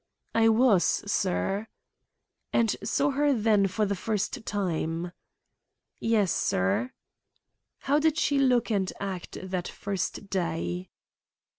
[0.33, 1.67] "I was, sir."
[2.51, 5.11] "And saw her then for the first time?"
[5.99, 6.91] "Yes, sir."
[7.81, 10.89] "How did she look and act that first day?"